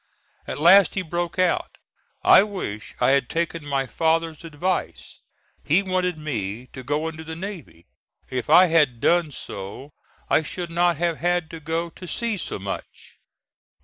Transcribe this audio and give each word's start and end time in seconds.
At 0.47 0.59
last 0.59 0.95
he 0.95 1.03
broke 1.03 1.37
out, 1.37 1.77
"I 2.23 2.41
wish 2.41 2.95
I 2.99 3.11
had 3.11 3.29
taken 3.29 3.63
my 3.63 3.85
father's 3.85 4.43
advice; 4.43 5.19
he 5.63 5.83
wanted 5.83 6.17
me 6.17 6.65
to 6.73 6.81
go 6.81 7.07
into 7.07 7.23
the 7.23 7.35
navy; 7.35 7.85
if 8.27 8.49
I 8.49 8.65
had 8.65 8.99
done 8.99 9.31
so, 9.31 9.91
I 10.27 10.41
should 10.41 10.71
not 10.71 10.97
have 10.97 11.17
had 11.17 11.51
to 11.51 11.59
go 11.59 11.91
to 11.91 12.07
sea 12.07 12.37
so 12.37 12.57
much." 12.57 13.19